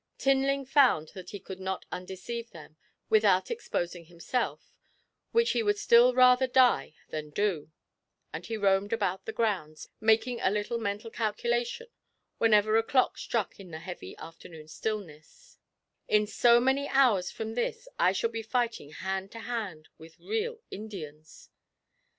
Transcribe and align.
Tinling 0.17 0.65
found 0.65 1.09
that 1.09 1.29
he 1.29 1.39
could 1.39 1.59
not 1.59 1.85
undeceive 1.91 2.49
them 2.49 2.75
without 3.07 3.51
exposing 3.51 4.05
himself, 4.05 4.73
which 5.31 5.51
he 5.51 5.61
would 5.61 5.77
still 5.77 6.15
rather 6.15 6.47
die 6.47 6.95
than 7.09 7.29
do, 7.29 7.69
and 8.33 8.43
he 8.43 8.57
roamed 8.57 8.93
about 8.93 9.25
the 9.25 9.31
grounds, 9.31 9.89
making 9.99 10.41
a 10.41 10.49
little 10.49 10.79
mental 10.79 11.11
calculation 11.11 11.85
whenever 12.39 12.75
a 12.77 12.81
clock 12.81 13.15
struck 13.19 13.59
in 13.59 13.69
the 13.69 13.77
heavy 13.77 14.17
afternoon 14.17 14.67
stillness: 14.67 15.59
'In 16.07 16.25
so 16.25 16.59
many 16.59 16.87
hours 16.87 17.29
from 17.29 17.53
this 17.53 17.87
I 17.99 18.11
shall 18.11 18.31
be 18.31 18.41
fighting 18.41 18.89
hand 18.89 19.31
to 19.33 19.41
hand 19.41 19.87
with 19.99 20.17
real 20.19 20.61
Indians!' 20.71 21.51